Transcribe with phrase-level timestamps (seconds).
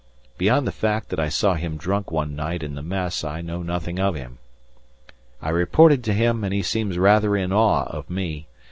[0.39, 3.61] Beyond the fact that I saw him drunk one night in the Mess I know
[3.61, 4.39] nothing of him.
[5.39, 8.47] I reported to him and he seems rather in awe of me.